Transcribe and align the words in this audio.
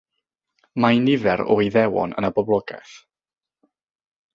Mae 0.85 1.01
nifer 1.03 1.45
o 1.55 1.59
Iddewon 1.67 2.19
yn 2.23 2.31
y 2.31 2.35
boblogaeth. 2.41 2.99